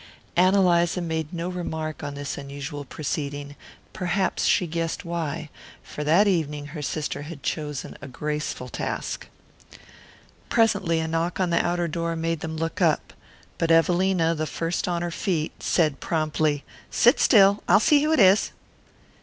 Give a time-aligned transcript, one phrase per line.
[0.35, 3.55] Ann Eliza made no remark on this unusual proceeding;
[3.93, 5.51] perhaps she guessed why,
[5.83, 9.27] for that evening her sister had chosen a graceful task.
[10.49, 13.13] Presently a knock on the outer door made them look up;
[13.59, 17.61] but Evelina, the first on her feet, said promptly: "Sit still.
[17.67, 18.53] I'll see who it is."